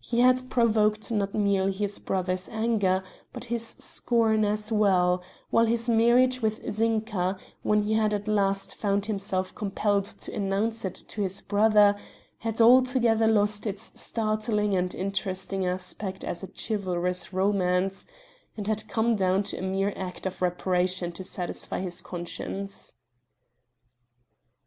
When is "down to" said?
19.14-19.58